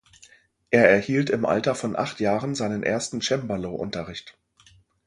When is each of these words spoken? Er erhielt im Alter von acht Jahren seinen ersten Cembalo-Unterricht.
Er 0.71 0.89
erhielt 0.89 1.29
im 1.29 1.45
Alter 1.45 1.75
von 1.75 1.95
acht 1.95 2.19
Jahren 2.21 2.55
seinen 2.55 2.81
ersten 2.81 3.21
Cembalo-Unterricht. 3.21 4.35